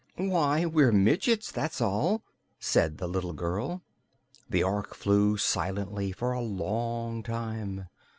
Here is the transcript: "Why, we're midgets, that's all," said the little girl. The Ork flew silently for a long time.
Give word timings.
"Why, 0.17 0.65
we're 0.65 0.91
midgets, 0.91 1.51
that's 1.51 1.79
all," 1.79 2.23
said 2.59 2.97
the 2.97 3.07
little 3.07 3.33
girl. 3.33 3.83
The 4.49 4.63
Ork 4.63 4.95
flew 4.95 5.37
silently 5.37 6.11
for 6.11 6.31
a 6.31 6.41
long 6.41 7.21
time. 7.21 7.85